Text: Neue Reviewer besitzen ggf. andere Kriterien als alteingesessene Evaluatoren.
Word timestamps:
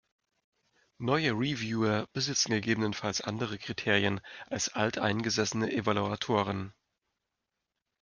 Neue 0.97 1.33
Reviewer 1.33 2.07
besitzen 2.11 2.59
ggf. 2.59 3.21
andere 3.23 3.59
Kriterien 3.59 4.19
als 4.47 4.69
alteingesessene 4.73 5.71
Evaluatoren. 5.73 6.73